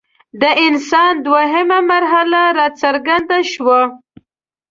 د 0.41 0.43
انسان 0.65 1.13
دویمه 1.25 1.79
مرحله 1.91 2.41
راڅرګنده 2.57 3.39
شوه. 3.53 3.79